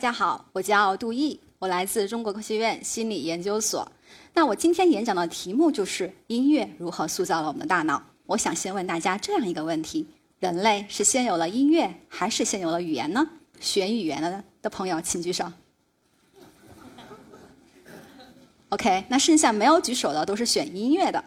[0.00, 3.86] 大家好，我叫杜毅，我来自中国科学院心理研究所。
[4.32, 8.02] 那我今天演讲的题目就是音乐如何塑造了我们的大脑。
[8.24, 10.08] 我想先问大家这样一个问题：
[10.38, 13.28] 人类是先有了音乐，还是先有了语言呢？
[13.60, 15.44] 选语言的的朋友请举手。
[18.70, 21.22] OK，那剩下没有举手的都是选音乐的。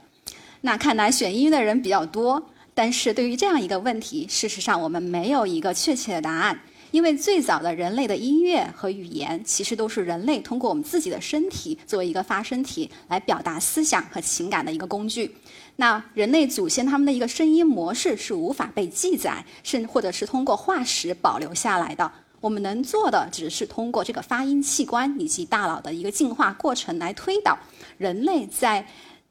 [0.62, 6.60] 那看来选音乐的人比较多，但是对于这样一个问题，事实上我们没有一个确切的答案。
[6.94, 15.36] 因为最早的人类的音乐和语言，其实都是人类通过我们自己的身体作为一个发声体来表达思想和情感的一个工具。
[15.78, 22.12] 那人类祖先他们的一个声音模式是无法被记载，甚或者是通过化石保留下来的。
[22.40, 27.58] 我们能做的只是通过这个发音器官以及大脑的一个进化过程来推导
[27.98, 28.88] 人类在。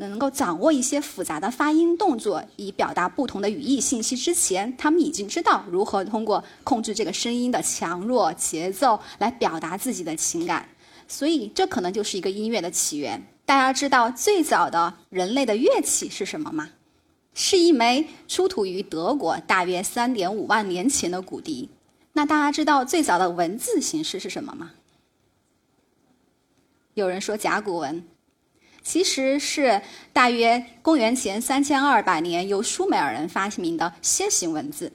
[0.09, 10.69] 能够掌握一些复杂的发音动作，以表达不同的语义信息之前，他们已经知道如何通过控制这个声音的强弱、节奏来表达自己的情感。
[11.09, 13.23] 所以，这可能就是一个音乐的起源。
[13.45, 16.71] 大家知道最早的人类的乐器是什么吗？
[17.35, 21.69] 是一枚出土于德国大约三点五万年前的骨笛。
[22.13, 24.73] 那大家知道最早的文字形式是什么吗？
[26.95, 28.05] 有人说甲骨文。
[28.83, 29.81] 其实是
[30.13, 34.93] 大约公元前三千二百年由舒美尔人发明的楔形文字。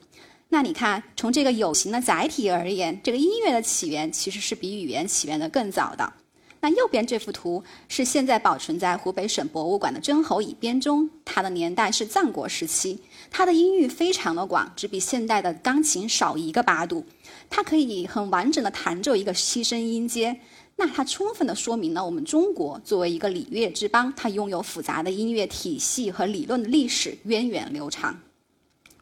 [0.50, 6.12] 那你看，从这个有形的载体而言，这个音乐的起源其实是比语言起源的更早的。
[6.60, 12.98] 那右边这幅图是现在保存在湖北省博物馆的真侯乙编钟，它的年代是战国时期，
[13.30, 17.06] 它的音域非常的广，只比现代的钢琴少一个八度，
[17.48, 20.40] 它可以很完整的弹奏一个七声音阶。
[20.80, 28.16] 那它充分的说明了我们中国作为一个礼乐之邦，它拥有复杂的音乐体系和理论的历史源远流长。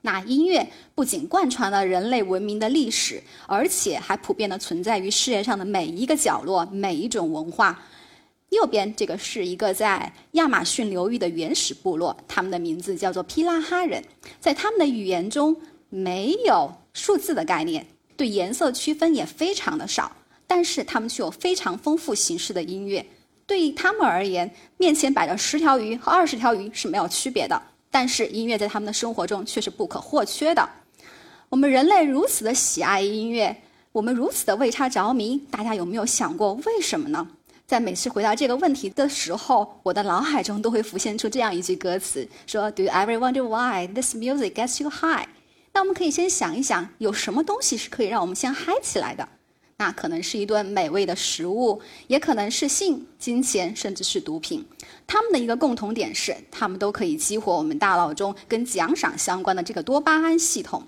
[0.00, 7.82] 那音乐不仅贯穿了人类文明的历史，而且还普遍的存在于世界上的每一个角落、每一种文化。
[8.48, 14.02] 右边这个是一个在亚马逊流域的原始部落，他们的名字叫做皮拉哈人，
[14.40, 15.54] 在他们的语言中
[15.90, 17.86] 没有数字的概念，
[18.16, 20.10] 对颜色区分也非常的少。
[20.46, 23.04] 但是他们却有非常丰富形式的音乐，
[23.46, 27.60] 对于他们而言，面前摆着十条鱼和二十条鱼是没有区别的。
[27.90, 30.68] 但是音乐在他们的生活中却是不可或缺的。
[31.48, 33.56] 我们人类如此的喜爱音乐，
[33.92, 37.26] 我们如此的为它着迷，大家有没有想过为什么呢？
[37.66, 45.26] 在每次回答这个问题的时候，我的脑海中都会浮现出这样一句歌词：说 Do you ever wonder why this music gets you high？
[45.72, 49.28] 那我们可以先想一想，有什么东西是可以让我们先嗨起来的？
[49.78, 54.64] 那可能是一顿美味的食物，也可能是性、金钱，甚至是毒品。
[55.06, 60.82] 它们的一个共同点是，它们都可以激活我们大脑中跟奖赏相关的这个多巴胺系统。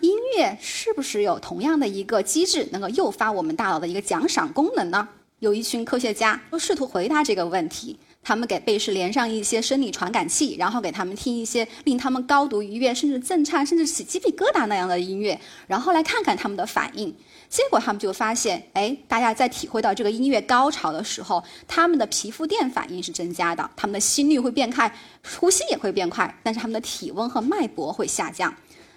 [0.00, 5.08] 音乐是不是有同样的一个机制，能够诱发我们大脑的一个奖赏功能呢？
[5.40, 7.98] 有一群科学家都试图回答这个问题。
[8.24, 17.12] 他们给被试连上一些生理传感器，然后给他们听一些令他们高度愉悦、甚至震颤、甚至起鸡皮疙瘩那样的音乐，然后来看看他们的反应。
[17.52, 24.90] 结果他们就发现，哎，大家在体会到这个音乐高潮的时候，他们的皮肤电反应是增加的，他们的心率会变快，
[25.36, 28.54] 呼吸也会变快，但是他们的体温和脉搏会下降。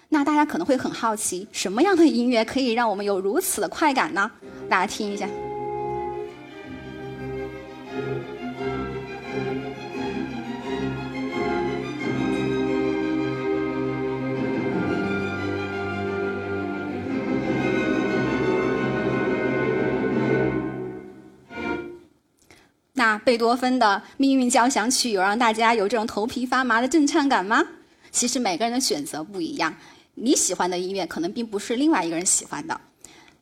[0.08, 4.30] 那大家可能会很好奇，什么样的音乐可以让我们有如此的快感呢？
[4.70, 5.28] 大家听一下。
[23.26, 27.60] 贝多芬的《命运交响曲》有让大家有这种头皮发麻的震颤感吗？
[28.12, 29.74] 其实每个人的选择不一样，
[30.14, 32.80] 你喜欢的音乐可能并不是另外一个人喜欢的。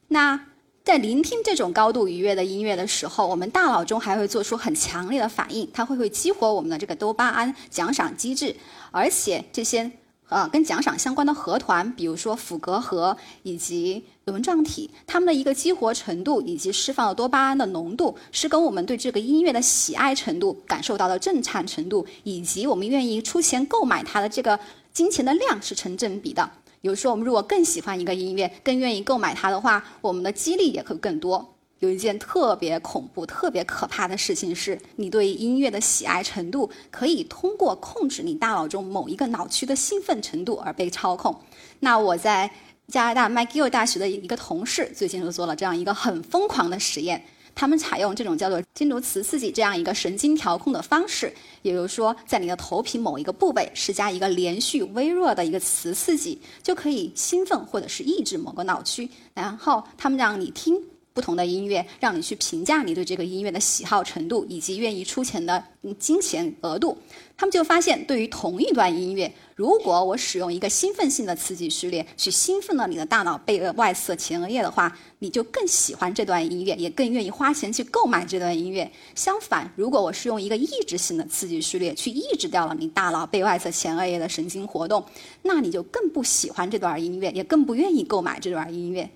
[0.09, 0.41] 那
[0.83, 8.57] 在聆听这种高度愉悦的音乐的时候，我们大脑中还会做出很强烈的反应，它会会激活我们的这个多巴胺奖赏机制，
[8.91, 9.91] 而且这些。
[10.31, 24.59] 呃，跟奖赏相关的核团，比如说辅格核以及轮状体，它们的一个激活程度以及释放的多巴胺的浓度，是跟我们对这个音乐的喜爱程度、感受到的震颤程度，以及我们愿意出钱购买它的这个
[24.93, 26.51] 金钱的量是成正比的。
[26.81, 31.54] 比如说，我们如果更喜欢一个音乐，更愿意购买它的话，我们的激励也会更多。
[31.85, 41.39] 有一件特别恐怖、特别可怕的事情是，你对音乐的喜爱程度可以通过控制你大脑中某一个脑区的兴奋程度而被操控。
[41.81, 42.51] 那我在
[42.89, 47.23] 加拿大麦吉尔大学的一个同事最近就做了这样一个很疯狂的实验，
[47.55, 59.11] 他们采用这种叫做经颅磁刺激这样一个神经调控的方式，也就是说，在你的头皮某一个部位施加一个连续微弱的一个磁刺激，就可以兴奋或者是抑制某个脑区。
[59.35, 60.81] 然后他们让你听。
[61.15, 65.63] 不同的音乐，让你去评价你对这个音乐的喜好程度以及愿意出钱的
[65.97, 66.99] 金钱额度。
[67.37, 78.91] 他们就发现，对于同一段音乐，如果我使用一个兴奋性的刺激序列去兴奋了你的大脑背外侧前额叶的话，你就更喜欢这段音乐，也更愿意花钱去购买这段音乐。
[79.15, 85.05] 相反，如果我是用一个抑制性的刺激序列去抑制掉了你大脑背外侧前额叶的神经活动，
[85.43, 89.09] 那你就更不喜欢这段音乐，也更不愿意购买这段音乐。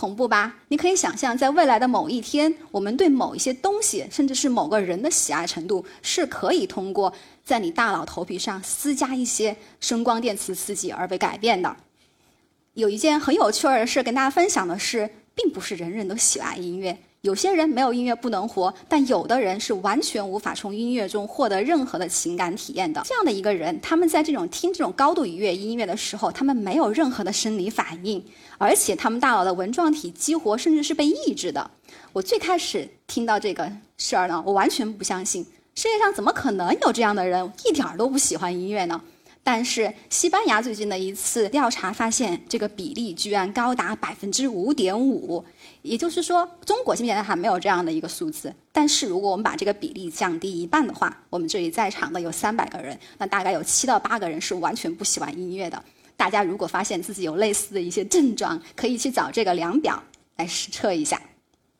[0.00, 0.56] 恐怖吧？
[0.68, 7.12] 你可以想象，在未来的某一天，我们对某一些东西，甚至是某个人的喜爱程度，是可以通过
[7.44, 11.76] 在你大脑头皮上施加一些声光电磁刺激而被改变的。
[12.72, 16.96] 有一件很有趣儿的事跟大家分享的是，并不是人人都喜爱音乐。
[17.22, 23.02] 有些人没有音乐不能活，但有的人是完全无法从音乐中获得任何的情感体验的。
[23.04, 28.24] 这样的一个人，他们在这种听这种高度愉悦音乐的时候，他们没有任何的生理反应，
[28.56, 31.70] 而且他们大脑的纹状体激活甚至是被抑制的。
[32.14, 35.44] 我最开始听到这个事儿呢，我完全不相信，
[35.74, 38.98] 世界上怎么可能有这样的人，一点儿都不喜欢音乐呢？
[39.42, 45.42] 但是西班牙最近的一次调查发现，这个比例居然高达百分之五点五。
[45.82, 48.54] 也就是说，中国现在还没有这样的一个数字。
[48.72, 55.82] 但是如果我们把这个比例降低一半的话，我们这里在场的有三百个人，那大概有七到八个人是完全不喜欢音乐的。
[56.16, 60.02] 大家如果发现自己有类似的一些症状，可以去找这个量表
[60.36, 61.20] 来实测一下。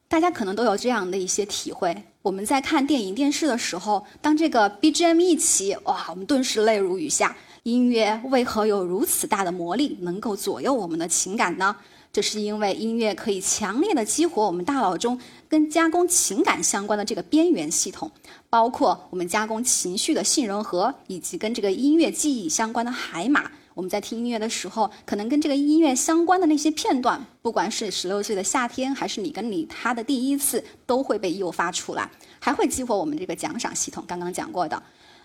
[0.09, 7.37] 大家可能都有这样的一些体会：我们在看电影、电视的时候，当这个 BGM 一起，哇，我们顿时泪如雨下。
[7.65, 11.77] 音乐为何有如此大的魔力，能够左右我们的情感呢？
[12.13, 18.11] 这是因为音乐可以强烈的激活我们大脑中跟加工情感相关的这个边缘系统，
[18.49, 23.51] 包括我们加工情绪的杏仁核，以及跟这个音乐记忆相关的海马。
[23.75, 32.11] 我们在听音乐的时候，可能跟这个音乐相关的那些片段，不管是十六岁的夏天，还是你跟你他的第一次，都会被诱发出来，
[32.41, 34.05] 还会激活我们这个奖赏系统。
[34.07, 34.83] 刚刚讲过的，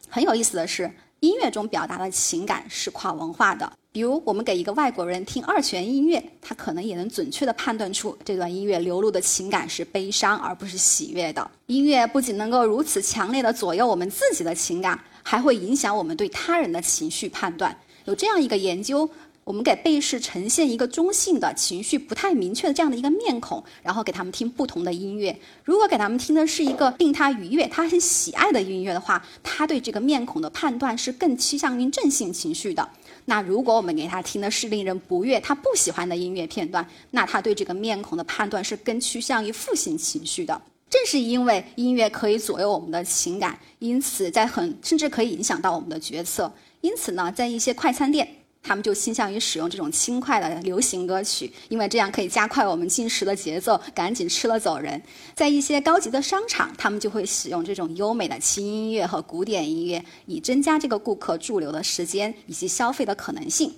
[0.07, 0.89] 很有意思的是，
[1.19, 3.73] 音乐中表达的情感是跨文化的。
[3.95, 11.49] 比如，我们给一个外国人听二泉音乐，他可能也能准确地判断出这段音乐流露的情感是悲伤而不是喜悦的。
[11.67, 17.73] 音乐不仅能够如此强烈地左右我们自己的情感，还会影响我们对他人的情绪判断。
[18.03, 19.09] 有这样一个研究。
[19.45, 25.39] 我们给被试呈现一个中性的情绪不太明确的这样的一个面孔，然后给他们听不同的音乐。
[25.63, 32.89] 如果给他们听的是一个令他愉悦、他很喜爱的音乐的话，他对这个面孔的判断是更趋向于正性情绪的。
[33.25, 40.61] 那如果我们给他听的是令人不悦、他不喜欢的音乐片段，那他对这个面孔的判断是更趋向于负性情绪的。
[40.89, 46.53] 正是因为音乐可以左右我们的情感，因此在很甚至可以影响到我们的决策。
[46.81, 48.44] 因此呢，在一些快餐店。
[48.65, 54.99] 他们就倾向于使用这种轻快的流行歌曲，因为这样可以加快我们进食的节奏，赶紧吃了走人。
[55.35, 63.71] 在一些高级的商场，他们就会使用这种优美的轻音乐和古典音乐，以增加这个顾客驻留的时间以及消费的可能性。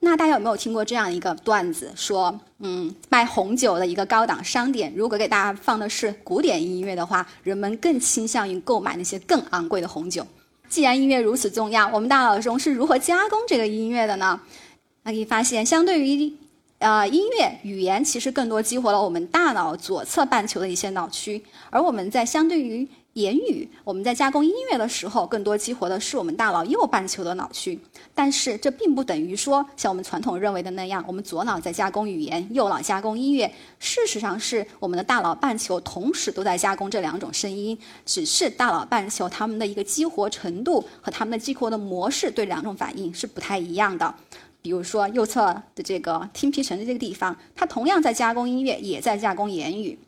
[0.00, 1.92] 那大家有没有听过这样一个段子？
[1.94, 10.26] 说，嗯，卖红酒的一个高档商店，如果给大家放的是古典音乐的话，人们更倾向于购买那些更昂贵的红酒。
[10.72, 14.40] 既然音乐如此重要，我们大脑中是如何加工这个音乐的呢？
[15.02, 16.32] 那可以发现，相对于，
[16.78, 22.88] 呃，音乐语言其实更多激活了我们大脑左侧半球的一些脑区，而我们在相对于。
[23.14, 27.78] 言语，我们在加工音乐的时候，更多激活的是我们大脑右半球的脑区。
[28.14, 33.52] 但是，这并不等于说，像我们传统认为的那样，我们左脑在加工语言，右脑加工音乐。
[33.78, 44.14] 事实上，是我们的大脑半球同时都在加工这两种声音，只是大脑半球它们的一个激活程度和它们的激活的模式对两种反应是不太一样的。
[44.62, 49.98] 比如说，右侧的这个听皮层的这个地方，它同样在加工音乐，也在加工言语。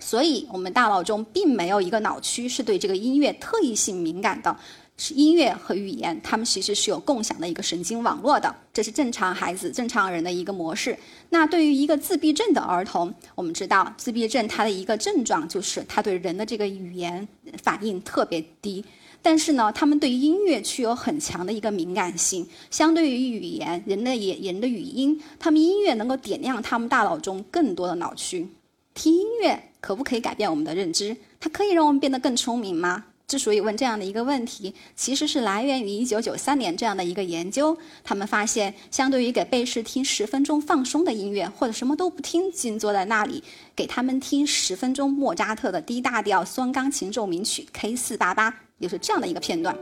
[0.00, 4.56] 所以，我们大脑中并没有一个脑区是对这个音乐特异性敏感的，
[4.96, 10.98] 是音乐和语言，它们其实是有共享的一个神经网络的，这是正常孩子、正常人的一个模式。
[11.28, 17.28] 那对于一个自闭症的儿童，我们知道，自闭症它的一个症状就是他对人的这个语言
[17.62, 18.84] 反应特别低，
[19.22, 28.48] 但是呢，他们对音乐具有很强的一个敏感性，相对于语言，人的也人的语音，他们音乐能够点亮他们大脑中更多的脑区。
[28.92, 31.16] 听音乐可不可以改变我们的认知？
[31.40, 33.04] 它可以让我们变得更聪明吗？
[33.26, 37.78] 之所以问这样的一个问题，其实是来源于一九九三年这样的一个研究。
[38.02, 43.44] 他们发现，相对于给被试听十分钟放松的音乐，或者什么都不听，静坐在那里，
[43.76, 49.76] 给他们听十分钟莫扎特的 D 大调双钢琴奏鸣曲 K 四八八，也是这样的一个片段。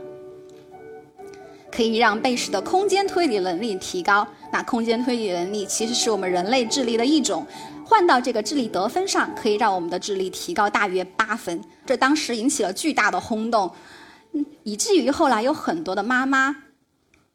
[1.71, 4.27] 可以让被试的空间推理能力提高。
[4.51, 7.45] 那空间推理能力其实是我们人类智力的一种，
[7.85, 11.61] 换到这个智力得分上，可以让我们的智力提高大约八分。
[11.85, 13.71] 这当时引起了巨大的轰动，
[14.63, 16.55] 以至于后来有很多的妈妈，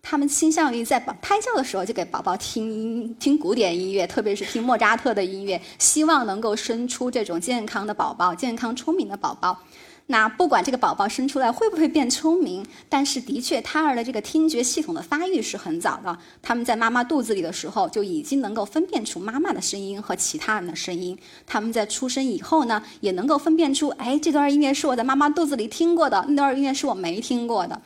[0.03, 9.57] 他们倾向于在胎教的时候就给宝宝听听古典音乐，特别是听莫扎特的音乐，希望能够生出这种健康的宝宝，健康聪明的宝宝。
[10.07, 16.19] 那不管这个宝宝生出来会不会变聪明，但是的确，胎儿的这个听觉系统的发育是很早的。
[16.43, 21.19] 他们在妈妈肚子里的时候就已经能够分辨出妈妈的声音和其他人的声音。
[21.47, 27.81] 他们在出生以后呢，也能够分辨出，哎，这段音乐是我在妈妈肚子里听过的，那段音乐是我没听过的。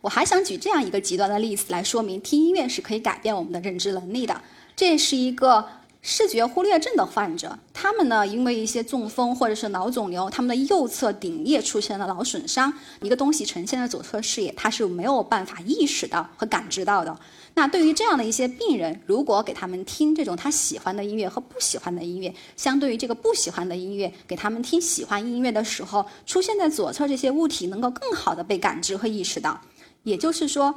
[0.00, 4.40] 我还想举这样一个极端的例子来说明，听音乐是可以改变我们的认知能力的。
[4.74, 5.66] 这是一个。
[6.00, 17.18] 视觉忽略症的患者，他们呢，因为一些中风或者是脑肿瘤，他们的右侧顶叶出现了脑损伤，一个东西呈现在左侧视野，他是没有办法意识到和感知到的。
[17.54, 29.60] 那对于这样的一些病人，如果给他们听这种他喜欢的音乐和不喜欢的音乐，相对于这个不喜欢的音乐，给他们听喜欢音乐的时候，出现在左侧这些物体能够更好的被感知和意识到，
[30.04, 30.74] 也就是说。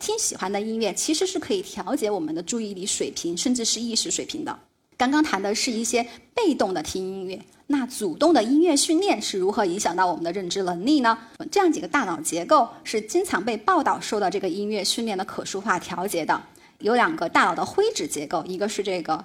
[0.00, 4.58] 听喜欢的音乐其实是可以调节我们的注意力水平，甚至是意识水平的。
[4.96, 6.04] 刚刚谈的是一些
[6.34, 11.16] 被动的听音乐，那主动的音乐训练是如何影响到我们的认知能力呢？
[11.52, 16.42] 这样几个大脑结构是经常被报道受到这个音乐训练的可视化调节的。
[16.78, 19.22] 有两个大脑的灰质结构，一个是这个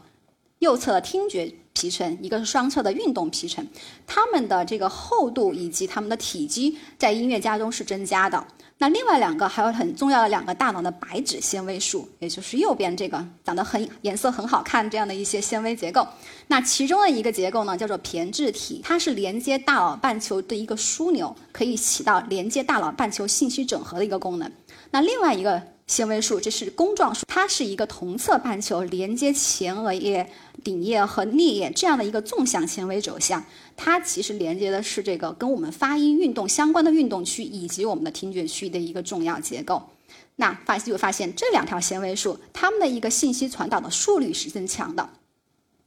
[0.59, 3.67] 右侧听觉皮层，一个是双侧的运动皮层，
[4.07, 8.43] 它们的这个厚度以及它们的体积在音乐家中是增加的。
[8.77, 16.07] 那另外两个还有很重要的两个大脑的白质纤维素，也就是右边这个长得很颜色很好看这样的一些纤维结构。
[16.47, 24.49] 那其中的一个结构呢，叫做胼胝体，它是连接大脑半球的一个枢纽，可以起到连接大脑半球信息整合的一个功能。
[24.91, 25.61] 那另外一个。
[25.87, 30.27] 纤维素，这是弓状束，它是一个同侧半球连接前额叶、
[30.63, 33.45] 顶叶和颞叶这样的一个纵向纤维轴向。
[33.77, 39.89] 它其实连接的是这个跟我们发音运动相关的运动区以及我们的听觉区的一个重要结构。
[40.37, 45.07] 那发就发现这两条纤维素，它们的一个信息传导的速率是增强的。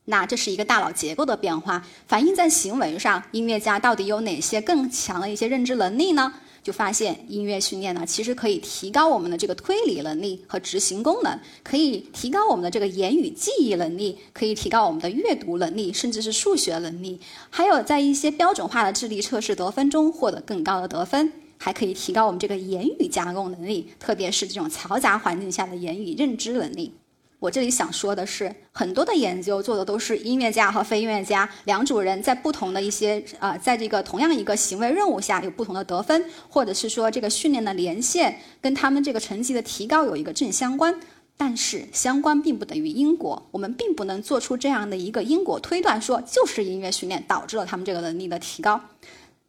[0.04, 6.34] 那这是一个大脑结构的变化，反映在行为上，音乐家到底有哪些更强的一些认知能力呢？
[6.62, 17.18] 就发现音乐训练呢，其实可以提高我们的这个推理能力和执行功能，可以提高我们的这个言语记忆能力，可以提高我们的阅读能力，甚至是数学能力，
[17.50, 26.92] 还有在一些标准化的智力测试得分中获得更高的得分，还可以提高我们这个言语加工能力，特别是这种嘈杂环境下的言语认知能力。
[27.40, 40.98] 我这里想说的是，很多的研究做的都是音乐家和非音乐家两组人在不同的一些啊，在这个同样一个行为任务下有不同的得分，或者是说这个训练的连线跟他们这个成绩的提高有一个正相关。
[41.36, 48.80] 但是相关并不等于因果，我们并不能做出这样的一个因果推断，说就是音乐训练导致了他们这个能力的提高。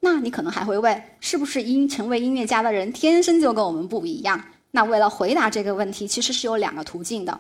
[0.02, 4.40] 那你可能还会问，是不是音成为音乐家的人天生就跟我们不一样？
[4.70, 7.40] 那为了回答这个问题，其实是有两个途径的。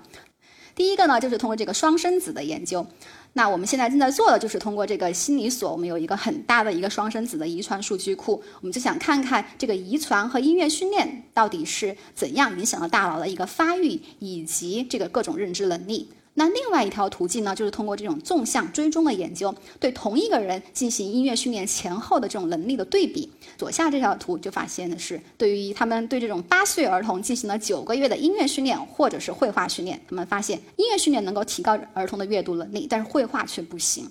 [0.80, 2.88] 第一个呢，就是通过这个双生子的研究。
[3.34, 16.10] 那我们现在正在做的就是通过这个心理所，我们有一个很大的一个双生子的遗传数据库，我们就想看看这个遗传和音乐训练到底是怎样影响了大脑的一个发育以及这个各种认知能力。
[16.40, 23.30] 那另外一条途径呢，就是通过这种纵向追踪的研究，对同一个人进行音乐训练前后的这种能力的对比。
[23.58, 34.10] 左下这条图就发现的是，对于他们对这种八岁儿童进行了九个月的音乐训练或者是绘画训练，他们发现音乐训练能够提高儿童的阅读能力，但是绘画却不行。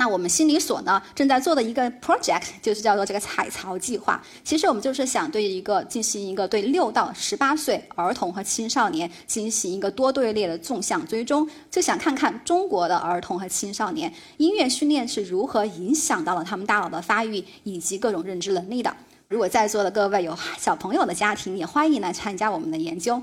[0.00, 4.18] 那我们心理所呢正在做的一个 project 就是叫做这个彩槽计划。
[4.42, 18.96] 其实我们就是想对一个进行一个对六到十八岁儿童和青少年进行一个多队列的纵向追踪，就想看看中国的儿童和青少年音乐训练是如何影响到了他们大脑的发育以及各种认知能力的。
[19.28, 23.22] 如果在座的各位有小朋友的家庭，也欢迎来参加我们的研究。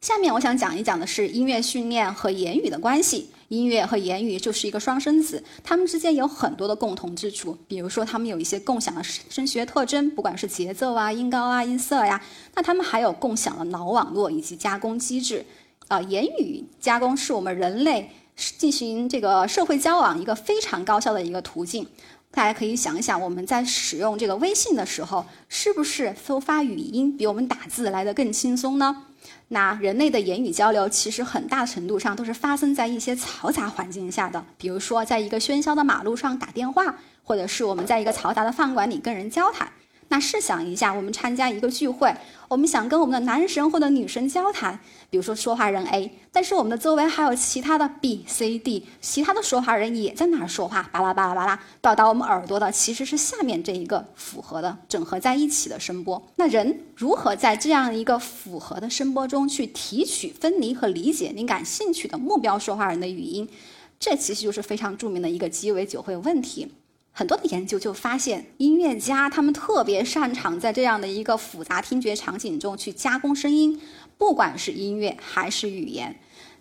[0.00, 3.30] 下面我想讲一讲的是音乐训练和言语的关系。
[3.48, 12.20] 音乐和言语就是一个双生子，他们之间有很多的共同之处，比如说他们有一些共享的声学特征，不管是节奏啊、音高啊、音色呀，
[12.54, 15.44] 那他们还有共享的脑网络以及加工机制。
[15.88, 18.10] 啊，言语加工是我们人类
[18.58, 21.86] 进行这个社会交往一个非常高效的一个途径。
[22.32, 29.04] 大家可以想一想，我们在使用这个微信的时候，是不是搜发语音比我们打字来的更轻松呢？
[29.48, 39.70] 那人类的言语交流其实很大程度上都是发生在一些嘈杂环境下的，比如说在一个喧嚣的马路上打电话，或者是我们在一个嘈杂的饭馆里跟人交谈。
[40.08, 42.14] 那试想一下，我们参加一个聚会，
[42.48, 44.78] 我们想跟我们的男神或者女神交谈，
[45.10, 56.22] 比如说说话人 A，但是我们的周围还有其他的 B、C、D，其他的说话人也在那儿说话，巴拉巴拉巴拉，到达我们耳朵的其实是下面这一个复合的、整合在一起的声波。
[56.36, 63.48] 那人如何在这样一个复合的声波中去提取、分离和理解您感兴趣的目标说话人的语音？
[63.98, 66.70] 这其实就是非常著名的一个鸡尾酒会问题。
[67.18, 73.80] 很多的研究就发现，音乐家他们特别擅长在这样的一个复杂听觉场景中去加工声音，
[74.18, 76.14] 不管是音乐还是语言。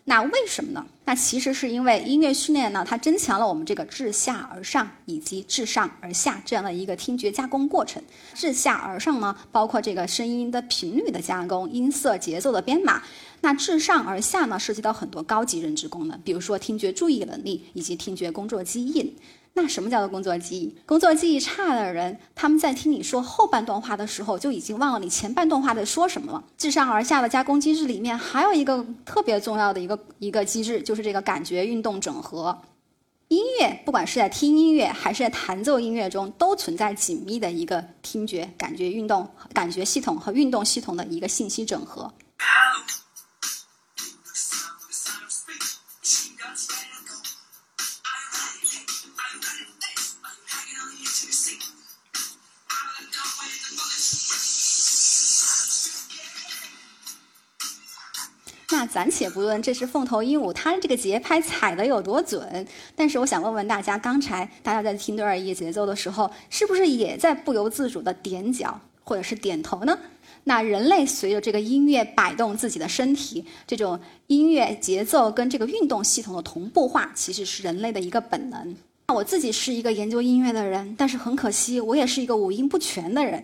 [0.06, 0.86] 那为什么呢？
[1.04, 8.02] 那其实是因为音乐训练呢，它增强了我们这个自下而上以及自上而下这样的一个听觉加工过程。
[8.34, 13.04] 自下而上呢，包括这个声音的频率的加工、音色、节奏的编码。
[13.42, 19.14] 那自上而下呢，涉及到很多高级认知功能，比如说听觉注意能力以及听觉工作记忆。
[19.58, 20.76] 那什么叫做工作记忆？
[20.86, 26.44] 工作记忆差的人，他们在听你说后半段话的时候，就已经忘了你前半段话在说什么了。
[26.58, 32.62] 自上而下的加工机制里面，还有一个特别重要的一个一个机制，就是这个感觉运动整合。
[33.30, 42.14] 音乐，不管是在听音乐还是在弹奏音乐中，都存在紧密的一个听觉、感觉运动、感觉系统和运动系统的一个信息整合。
[58.78, 69.98] 那暂且不论这是凤头鹦鹉，它这个节拍踩的有多准，但是我想问问大家，刚才大家在听对二一节奏的时候，是不是也在不由自主的点脚或者是点头呢？
[70.44, 78.76] 那人类随着这个音乐摆动自己的身体，这种音乐节奏跟这个运动系统的同步化，其实是人类的一个本能。
[79.08, 83.42] 那我自己是一个研究音乐的人，但是很可惜，我也是一个五音不全的人。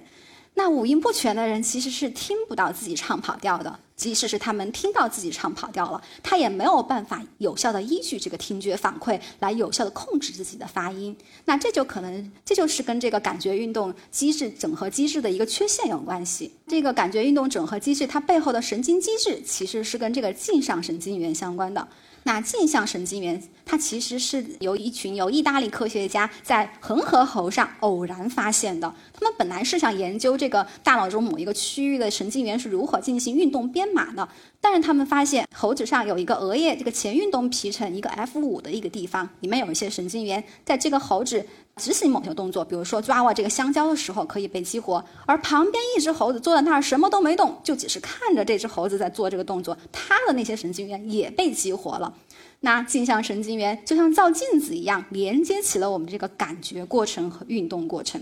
[0.56, 11.16] 那五音不全的人其实是听不到自己唱跑调的，即使是他们听到自己唱跑调了，他也没有办法有效的依据这个听觉反馈来有效的控制自己的发音。
[11.46, 16.52] 那这就可能，这就是跟这个感觉运动机制整合机制的一个缺陷有关系。
[16.66, 21.88] 这个感觉运动整合机制它背后的神经机制其实是跟这个镜像神经元相关的。
[22.24, 28.94] 那镜像神经元，它其实是由一群由意大利科学家在恒河猴上偶然发现的。
[29.12, 34.28] 他们本来是想研究这个大脑中某一个区域的神经元是如何进行运动编码呢，
[34.60, 41.46] 但是他们发现猴子上有一个额叶这个前运动皮层一个 F 五的一个地方，里面有一些神经元，在这个猴子。
[41.78, 52.14] 执行某些动作，比如说抓握这个香蕉的时候可以被激活，而旁边一只猴子坐在那儿什么都没动，就只是看着这只猴子在做这个动作，它的那些神经元也被激活了。
[52.60, 58.22] 那镜像神经元就像照镜子一样，连接起了我们这个感觉过程和运动过程。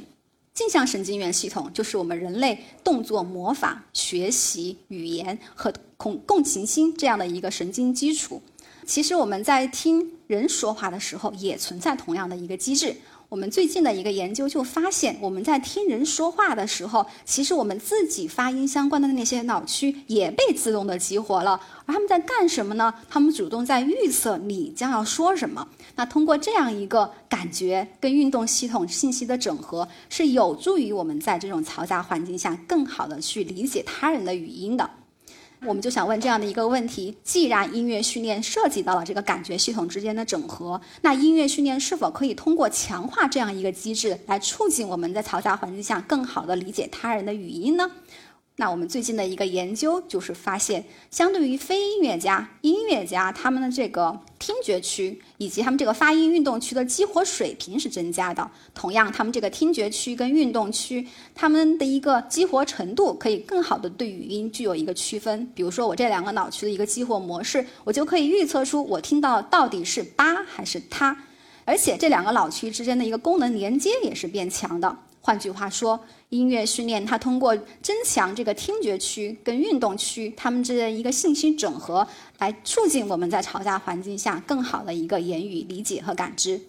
[0.59, 8.41] 镜像神经元系统就是我们人类动作模仿、学习、语言和共共情心这样的一个神经基础。
[8.85, 12.93] 其实我们在听人说话的时候，也存在同样的一个机制。
[13.29, 21.61] 我们最近的一个研究就发现，我们在听人说话的时候，其实我们自己发音相关的那些脑区也被自动的激活了。
[21.85, 22.91] 而他们在干什么呢？
[23.07, 25.67] 他们主动在预测你将要说什么。
[25.95, 34.89] 那通过这样一个感觉跟运动系统信息的整合，是有助于我们在这种嘈杂环境下更好的去理解他人的语音的。
[35.65, 47.91] 我们就想问这样的一个问题：既然音乐训练涉及到了这个感觉系统之间的整合，那音乐训练是否可以通过强化这样一个机制，来促进我们在嘈杂环境下更好的理解他人的语音呢？
[48.59, 58.51] 那我们最近的一个研究就是发现，相对于非音乐家，音乐家他们的这个听觉区以及他们这个发音运动区的激活水平是增加的。
[58.75, 65.49] 同样，他们这个听觉区跟运动区，他们的一个激活程度可以更好的对语音具有一个区分。
[65.55, 71.15] 比如说，我这两个脑区的一个激活模式，我就可以预测出我听到到底是八还是他，
[71.63, 74.97] 而且这两个脑区之间的一个功能连接也是变强的。
[75.21, 86.59] 换句话说，音乐训练它通过增强这个听觉区跟运动区它们之间一个信息整合，来促进我们在嘈杂环境下更好的一个言语理解和感知。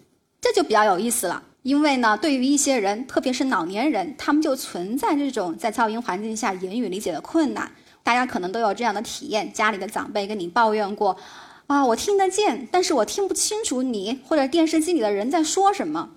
[0.41, 7.71] 这就比较有意思了，因为呢，对于一些人，特别是老年人，他们就存在这种在噪音环境下言语理解的困难。
[8.03, 11.15] 大家可能都有这样的体验：家里的长辈跟你抱怨过，
[11.67, 16.09] 啊，我听得见，但是我听不清楚你或者电视机里的人在说什么。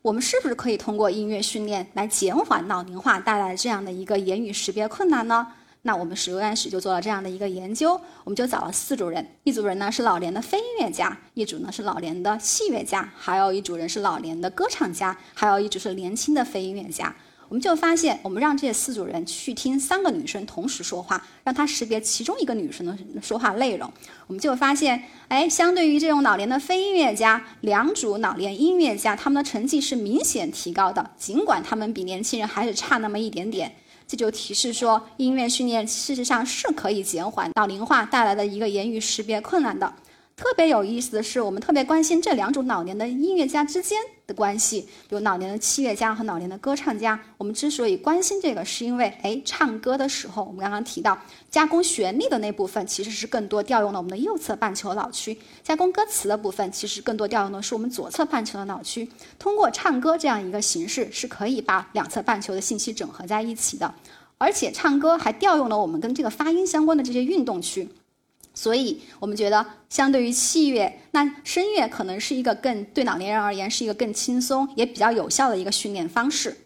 [0.00, 5.46] 我们是不是可以通过音乐训练来减缓老龄化带来这样的一个言语识别困难呢？
[5.82, 17.14] 那我们实验室就做了这样的一个研究，我们就找了四组人，一组人呢是老年的非音乐家，一组呢是老年的器乐家，还有一组人是老年的歌唱家，还有一组是年轻的非音乐家。
[17.48, 23.90] 我们就发现，我们让这四组人去听三个女生同时说话，让他识别其中一个女生的说话内容，
[24.26, 33.74] 我们就发现，哎，相对于这种老年的非音乐家，两组老年音乐家他们的成绩是明显提高的，尽管他们比年轻人还是差那么一点点。
[34.06, 39.92] 这就提示说，音乐训练事实上是可以减缓老龄化带来的一个言语识别困难的。
[40.34, 47.18] 特别有意思的是，我们特别关心这两种老年的音乐家之间的关系，比如老年的器乐家和老年的歌唱家。
[47.38, 51.18] 我们之所以关心这个，是因为，哎，唱歌的时候，我们刚刚提到
[51.50, 59.08] 加工旋律的那部分其实是更多调用了我们的右侧半球脑区，加工歌词的部分其实更多调用的是我们左侧半球的脑区。
[59.38, 63.94] 通过唱歌这样一个形式，是可以把两侧半球的信息整合在一起的，
[64.36, 67.88] 而且唱歌还调用了我们跟这个发音相关的这些运动区。
[68.58, 76.56] 所以，我们觉得，相对于器乐，那声乐可能是一个更对老年人而言是一个更轻松也比较有效的一个训练方式。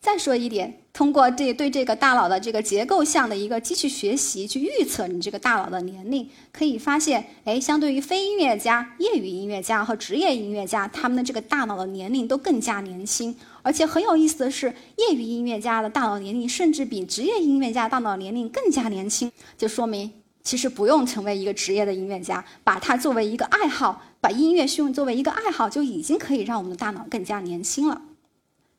[0.00, 13.36] 再说一点，通过这对这个大脑的这个结构项的一个机器学习，去预测你这个大脑的年龄，可以发现，哎，相对于非音乐家、业余音乐家和职业音乐家，他们的这个大脑的年龄都更加年轻。
[13.60, 20.10] 而且很有意思的是，业余音乐家的大脑年龄甚至比职业音乐家大脑年龄更加年轻，就说明。
[20.46, 28.00] 其实不用成为一个职业的音乐家，把它作为一个爱好，把音乐训作为一个爱好，就已经可以让我们的大脑更加年轻了。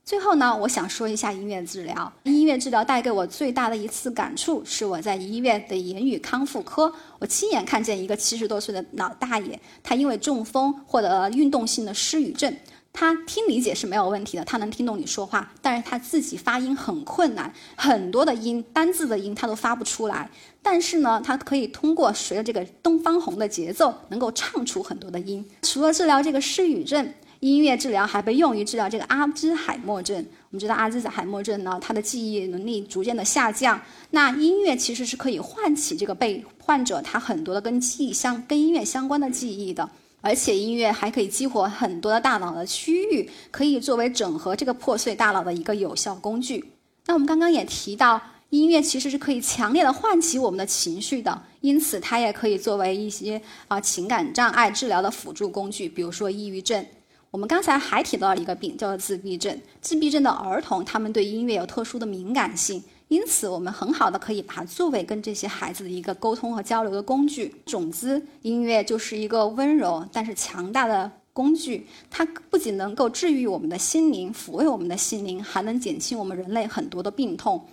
[0.05, 2.13] 最后呢，我想说一下音乐治疗。
[2.23, 12.55] 音乐治疗带给我最大的一次感触，是我在医院的言语康复科，我亲眼看见一个七十多岁的老大爷，他因为中风获得了运动性的失语症。
[12.99, 20.27] 他听理解是没有问题的，他能听懂你说话，但是他自己发音很困难，很多的音单字的音他都发不出来。
[20.63, 25.45] 但是呢，他可以通过随着这个东方红的节奏，能够唱出很多的音。
[25.61, 27.07] 除了治疗这个失语症，
[27.39, 30.17] 音乐治疗还被用于治疗这个阿兹海默症。
[30.49, 33.79] 我们知道阿兹海默症呢，他的记忆能力逐渐的下降，
[34.09, 39.87] 那音乐其实是可以唤起这个被患者他很多的跟记忆相跟音乐相关的记忆的。
[40.21, 46.73] 而且音乐还可以激活很多的大脑的区域，可以作为整合这个破碎大脑的一个有效工具。
[47.05, 56.85] 那我们刚刚也提到，音乐其实是可以强烈的唤起我们的情绪的，因此它也可以作为一些啊情感障碍治疗的辅助工具，比如说抑郁症。
[57.29, 59.61] 我们刚才还提到了一个病，叫做自闭症。
[59.81, 62.83] 自闭症的儿童，他们对音乐有特殊的敏感性。
[63.09, 67.55] 因此，我们很好的可以把它作为跟这些孩子的一个沟通和交流的工具。
[67.65, 77.65] 种子音乐就是一个温柔但是强大的工具，它不仅能够治愈我们的心灵，抚慰我们的心灵，还能减轻我们人类很多的病痛。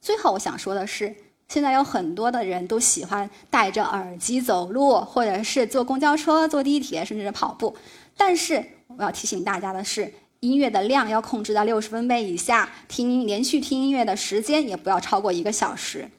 [0.00, 1.14] 最后，我想说的是，
[1.46, 7.76] 现在有很多的人都喜欢戴着耳机走路，或者是坐公交车、坐地铁，甚至是跑步。
[8.16, 10.12] 但是，我要提醒大家的是。
[10.42, 16.10] 音乐的量要控制在六十分贝以下，听连续听音乐的时间也不要超过一个小时。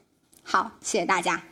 [0.42, 1.42] 好，谢谢大家。